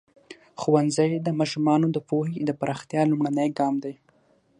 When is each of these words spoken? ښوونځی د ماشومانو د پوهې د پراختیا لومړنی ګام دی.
ښوونځی 0.61 1.11
د 1.21 1.27
ماشومانو 1.39 1.87
د 1.91 1.97
پوهې 2.09 2.35
د 2.49 2.51
پراختیا 2.59 3.01
لومړنی 3.07 3.49
ګام 3.57 3.75
دی. 3.83 3.95